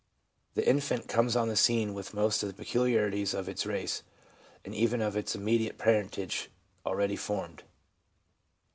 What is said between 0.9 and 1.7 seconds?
comes on the